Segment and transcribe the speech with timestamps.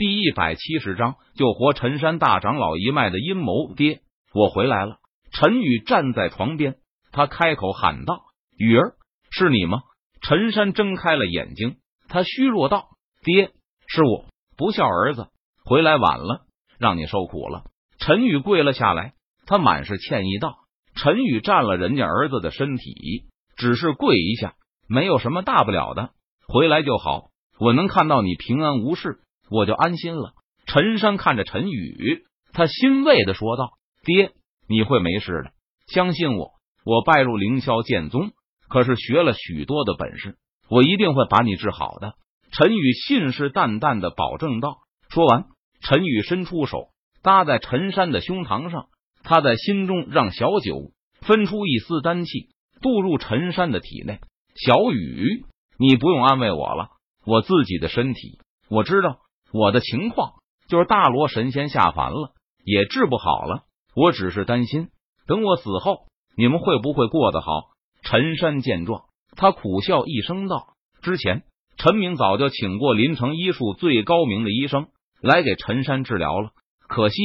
[0.00, 3.74] 第一百七十章救活陈山大长老一脉的阴谋。
[3.74, 4.00] 爹，
[4.32, 4.96] 我回来了。
[5.30, 6.76] 陈宇站在床边，
[7.12, 8.22] 他开口喊道
[8.56, 8.94] ：“雨儿，
[9.30, 9.82] 是你吗？”
[10.26, 11.76] 陈山睁开了眼睛，
[12.08, 12.88] 他虚弱道
[13.22, 13.50] ：“爹，
[13.88, 14.24] 是我，
[14.56, 15.28] 不孝儿子，
[15.66, 16.46] 回来晚了，
[16.78, 17.64] 让你受苦了。”
[18.00, 19.12] 陈宇跪了下来，
[19.44, 20.60] 他满是歉意道
[20.96, 24.54] ：“陈宇占了人家儿子的身体，只是跪一下，
[24.88, 26.12] 没有什么大不了的，
[26.48, 27.24] 回来就好。
[27.58, 29.18] 我能看到你平安无事。”
[29.50, 30.32] 我就安心了。
[30.66, 32.22] 陈山看着陈宇，
[32.52, 33.72] 他欣慰的说道
[34.04, 34.32] ：“爹，
[34.68, 35.50] 你会没事的，
[35.88, 36.52] 相信我。
[36.84, 38.30] 我拜入凌霄剑宗，
[38.68, 40.36] 可是学了许多的本事，
[40.68, 42.14] 我一定会把你治好的。”
[42.52, 44.78] 陈宇信誓旦旦的保证道。
[45.08, 45.46] 说完，
[45.82, 46.88] 陈宇伸出手
[47.22, 48.86] 搭在陈山的胸膛上，
[49.22, 52.48] 他在心中让小九分出一丝丹气，
[52.80, 54.20] 渡入陈山的体内。
[54.54, 55.44] 小雨，
[55.78, 56.90] 你不用安慰我了，
[57.24, 59.18] 我自己的身体我知道。
[59.52, 60.34] 我的情况
[60.68, 62.32] 就是大罗神仙下凡了，
[62.64, 63.64] 也治不好了。
[63.96, 64.88] 我只是担心，
[65.26, 66.06] 等我死后，
[66.36, 67.70] 你们会不会过得好？
[68.02, 69.02] 陈山见状，
[69.36, 70.68] 他苦笑一声道
[71.02, 71.42] ：“之前
[71.76, 74.86] 陈明早就请过临城医术最高明的医生
[75.20, 76.50] 来给陈山治疗了，
[76.88, 77.16] 可惜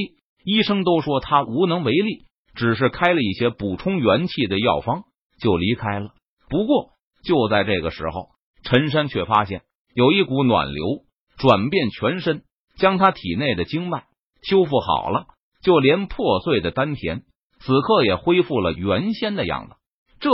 [0.43, 5.03] 医生都说他无能为力，只是开了一些补充元气的药方
[5.39, 6.09] 就离开了。
[6.49, 6.89] 不过
[7.23, 8.29] 就在这个时候，
[8.63, 9.61] 陈山却发现
[9.93, 10.83] 有一股暖流。”
[11.37, 12.43] 转变全身，
[12.77, 14.05] 将他体内的经脉
[14.41, 15.27] 修复好了，
[15.61, 17.23] 就连破碎的丹田，
[17.59, 19.75] 此刻也恢复了原先的样子。
[20.19, 20.29] 这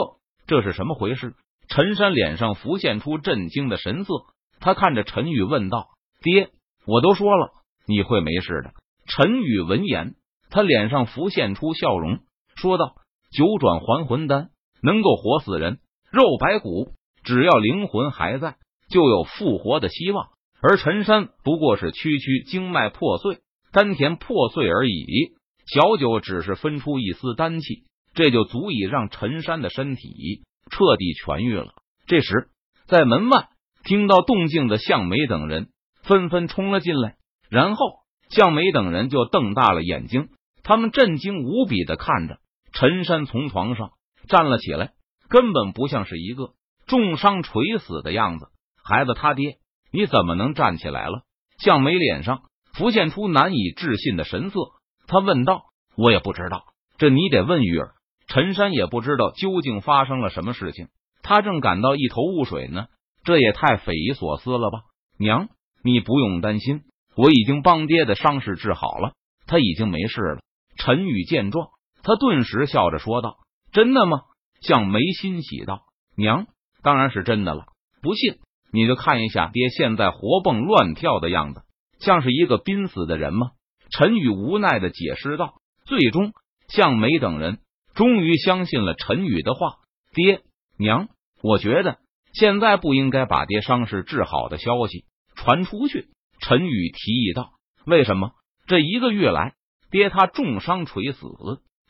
[0.47, 1.33] 这是什么回事？
[1.67, 4.13] 陈山脸上浮现出震惊的神色，
[4.59, 5.88] 他看着陈宇问道
[6.22, 6.49] ：“爹，
[6.85, 7.52] 我都说了
[7.88, 8.73] 你会没事的。”
[9.07, 10.16] 陈宇闻言，
[10.49, 12.19] 他脸上浮现出笑容，
[12.55, 12.95] 说道
[13.31, 14.49] ：“九转还魂丹
[14.83, 15.79] 能够活死人，
[16.11, 18.57] 肉白骨，只要灵魂还在，
[18.89, 20.29] 就有复活的希望。”
[20.62, 23.40] 而陈山不过是区区经脉破碎、
[23.72, 25.34] 丹田破碎而已，
[25.66, 31.74] 小九只是分出一丝丹气，这就足以让陈山的身体彻底痊愈了。
[32.06, 32.50] 这时，
[32.85, 33.47] 在门外
[33.84, 35.69] 听到动静的向梅等人
[36.03, 37.16] 纷纷冲了进来，
[37.50, 37.85] 然后
[38.30, 40.30] 向梅等人就瞪大了眼睛，
[40.62, 42.38] 他们震惊无比的看着
[42.72, 43.91] 陈山从床上
[44.28, 44.91] 站了起来，
[45.28, 46.52] 根本不像是一个
[46.85, 48.46] 重伤垂死的样子。
[48.84, 49.58] 孩子，他爹。
[49.91, 51.24] 你怎么能站起来了？
[51.57, 52.44] 向梅脸上
[52.74, 54.59] 浮现出难以置信的神色，
[55.07, 55.63] 他问道
[55.97, 56.63] ：“我也不知道，
[56.97, 57.94] 这你得问玉儿。”
[58.28, 60.88] 陈山也不知道究竟发生了什么事情，
[61.22, 62.85] 他正感到一头雾水呢。
[63.24, 64.79] 这也太匪夷所思了吧！
[65.19, 65.50] 娘，
[65.84, 66.81] 你不用担心，
[67.16, 69.13] 我已经帮爹的伤势治好了，
[69.46, 70.40] 他已经没事了。
[70.78, 71.68] 陈宇见状，
[72.02, 73.35] 他顿时笑着说道
[73.73, 74.22] ：“真的吗？”
[74.62, 75.84] 向梅欣喜道
[76.18, 76.47] ：“娘，
[76.81, 77.66] 当然是真的了，
[78.02, 78.40] 不信。”
[78.72, 81.62] 你就看一下爹现在活蹦乱跳的样子，
[82.00, 83.52] 像是一个濒死的人吗？
[83.92, 85.56] 陈宇无奈的解释道。
[85.86, 86.32] 最终，
[86.70, 87.59] 向梅等人
[87.94, 89.76] 终于相信了陈宇的话。
[90.14, 90.42] 爹
[90.78, 91.09] 娘，
[91.42, 91.98] 我觉得
[92.34, 95.06] 现在不应该把爹伤势治好的消息
[95.36, 96.08] 传出去。
[96.40, 97.52] 陈宇提议道。
[97.86, 98.32] 为什么？
[98.68, 99.56] 这一个月来，
[99.90, 101.28] 爹他重伤垂死，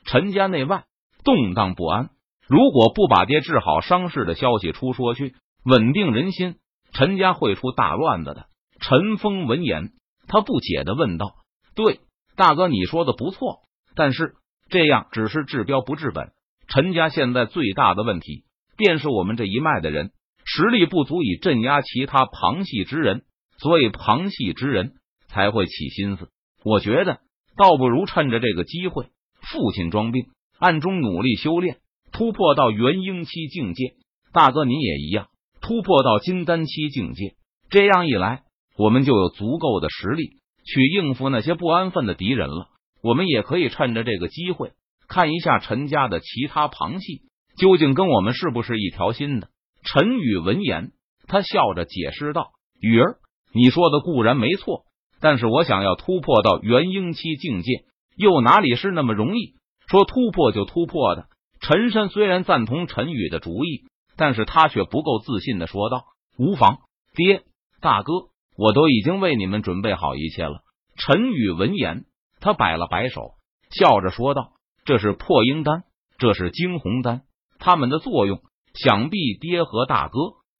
[0.06, 0.86] 陈家内外
[1.24, 2.09] 动荡不安。
[2.48, 6.56] 如果不把爹治好伤势的消息出说去，稳定人心。
[6.94, 8.47] 陈家会出大乱子的。
[8.79, 9.91] 陈峰闻言，
[10.28, 11.35] 他不解的问道
[11.75, 12.00] ：“对，
[12.35, 13.59] 大哥，你说的不错，
[13.96, 14.34] 但是
[14.69, 16.31] 这样只是治标不治本。
[16.68, 18.46] 陈家现在最大的问题，
[18.78, 20.12] 便是我们这一脉的人
[20.46, 23.24] 实力不足以镇压其他旁系之人，
[23.57, 24.94] 所以旁系之人
[25.28, 26.30] 才会起心思。
[26.63, 27.19] 我觉得，
[27.57, 29.07] 倒不如趁着这个机会，
[29.41, 30.25] 父亲装病，
[30.57, 31.78] 暗中努力修炼，
[32.12, 33.96] 突破到元婴期境界。
[34.34, 35.28] 大哥，您也一样。”
[35.61, 37.35] 突破到金丹期境界，
[37.69, 38.41] 这样一来，
[38.77, 42.67] 我们就有足够的实力去应付那些不安分的敌人了。
[43.03, 44.71] 我们也可以趁着这个机会，
[45.07, 47.21] 看一下陈家的其他旁系
[47.57, 49.50] 究竟跟我们是不是一条心的。
[49.83, 50.91] 陈宇闻言，
[51.27, 52.51] 他笑着解释道
[52.81, 53.17] ：“雨儿，
[53.53, 54.83] 你说的固然没错，
[55.19, 59.56] 但是我想要突破到元婴期境界，又哪里是那么容易
[59.88, 61.27] 说突破就突破的？”
[61.62, 63.90] 陈山虽然赞同陈宇的主意。
[64.16, 66.06] 但是他却不够自信的说道
[66.38, 66.80] ：“无妨，
[67.13, 67.44] 爹
[67.80, 68.13] 大哥，
[68.58, 70.62] 我都已经为你们准备好一切了。”
[70.98, 72.06] 陈宇闻言，
[72.40, 73.36] 他摆了摆手，
[73.69, 74.54] 笑着说道
[74.86, 75.84] ：“这是破阴丹，
[76.18, 77.22] 这是惊鸿丹，
[77.60, 78.42] 他们的作用，
[78.74, 80.18] 想必爹和大哥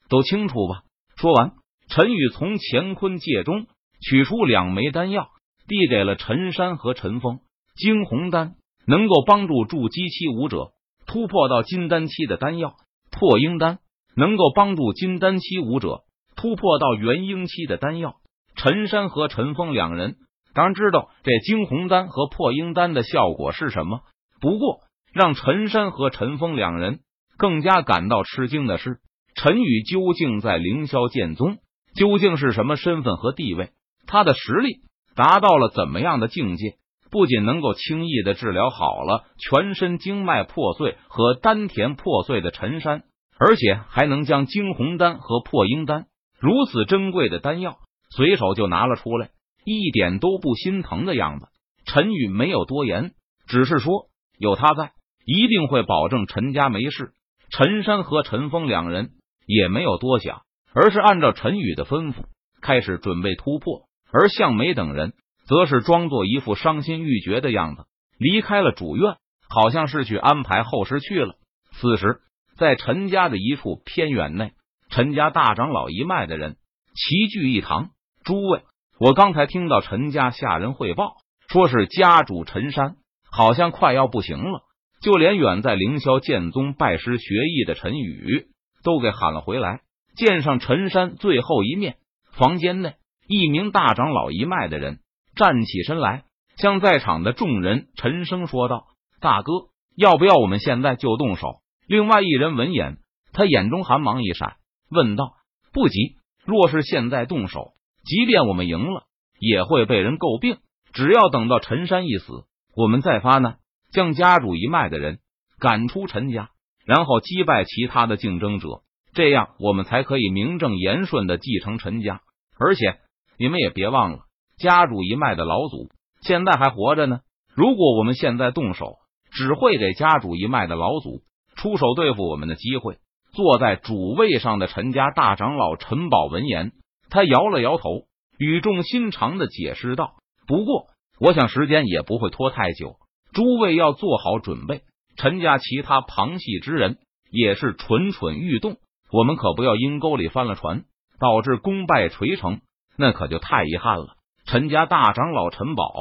[0.10, 0.84] 都清楚吧？”
[1.18, 1.54] 说完，
[1.88, 3.68] 陈宇从乾坤界中
[4.00, 5.30] 取出两枚丹药，
[5.68, 7.40] 递给了陈山和陈峰。
[7.76, 8.56] 惊鸿丹
[8.86, 10.72] 能够帮助筑基期武者
[11.06, 12.76] 突破到金丹期的丹药。
[13.12, 13.80] 破阴丹
[14.16, 16.04] 能够帮助金丹期武者
[16.36, 18.16] 突破到元婴期的丹药，
[18.56, 20.16] 陈山和陈峰两人
[20.54, 24.02] 当然知道这惊鸿丹和破鹰丹的效果是什么，
[24.40, 24.80] 不过
[25.14, 27.02] 让陈山和陈峰两人
[27.38, 29.00] 更加感到吃惊的是，
[29.36, 31.58] 陈宇究竟在凌霄剑宗
[31.94, 33.72] 究竟是什么身份和地位？
[34.08, 34.82] 他的实力
[35.16, 36.76] 达到了怎么样的境界？
[37.12, 43.04] 不仅能够轻易的治疗好了全身经脉破碎和丹田破碎的陈山，
[43.38, 46.06] 而且还能将惊鸿丹和破鹰丹
[46.40, 47.78] 如此珍贵的丹药。
[48.16, 49.30] 随手就拿了出来，
[49.66, 51.48] 一点都不心疼的样子。
[51.86, 53.12] 陈宇没有多言，
[53.48, 54.08] 只是说
[54.38, 54.92] 有他在，
[55.26, 57.12] 一定会保证陈家没事。
[57.52, 59.12] 陈山和陈峰两人
[59.46, 60.42] 也没有多想，
[60.74, 62.24] 而是按照陈宇的吩咐
[62.62, 63.84] 开始准备突破。
[64.14, 65.14] 而向梅等人
[65.52, 67.84] 则是装作一副伤心欲绝的样子，
[68.18, 69.18] 离开了主院，
[69.50, 71.34] 好像是去安排后事去了。
[71.74, 72.22] 此时，
[72.58, 74.54] 在陈家的一处偏远内，
[74.90, 76.56] 陈家大长老一脉的人
[76.96, 77.90] 齐聚一堂。
[78.24, 78.62] 诸位，
[78.98, 81.16] 我刚才听到陈家下人汇报，
[81.50, 82.96] 说是家主陈山
[83.30, 84.62] 好像快要不行了，
[85.02, 88.46] 就连远在凌霄剑宗拜师学艺的陈宇
[88.86, 89.82] 都给喊了回来，
[90.16, 91.98] 见上陈山最后一面。
[92.32, 92.94] 房间内，
[93.28, 95.00] 一名大长老一脉的人
[95.42, 96.26] 站起身来，
[96.58, 98.86] 向在场的众人沉声说道
[99.20, 99.54] ：“大哥，
[99.98, 103.00] 要不要我们现在就动手？”另外一人闻言，
[103.34, 104.58] 他眼中寒芒一闪，
[104.92, 105.34] 问道
[105.74, 107.72] ：“不急，若是现在动手。”
[108.06, 109.06] 即便我们赢了，
[109.40, 110.58] 也会被人诟病。
[110.94, 112.46] 只要等到陈山一死，
[112.76, 113.58] 我们再发难，
[113.92, 115.22] 将家主一脉的人
[115.58, 116.52] 赶出陈家，
[116.86, 118.84] 然后击败其他的竞争者，
[119.16, 122.22] 这样我们才可以名正言顺的继承陈家。
[122.60, 123.00] 而且
[123.40, 124.20] 你们也别忘了，
[124.62, 125.90] 家主一脉的老祖
[126.22, 127.20] 现在还活着呢。
[127.54, 128.96] 如果我们现在动手，
[129.32, 131.24] 只会给家主一脉的老祖
[131.56, 133.00] 出手对付我们的机会。
[133.34, 136.74] 坐在主位上的陈家大长老陈宝闻言。
[137.10, 138.06] 他摇了摇头，
[138.38, 140.16] 语重心长的解释道
[140.48, 140.88] ：“不过，
[141.20, 142.96] 我想时间也不会拖太久，
[143.34, 144.82] 诸位要做好准备。
[145.18, 146.98] 陈家其他旁系之人
[147.32, 148.78] 也是蠢蠢欲动，
[149.12, 150.84] 我们可不要阴沟里翻了船，
[151.20, 152.62] 导致功败垂成，
[152.98, 154.16] 那可就太遗憾了。”
[154.52, 155.94] 陈家大长老陈宝，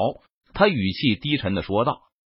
[0.54, 2.00] 他语气低沉的说道。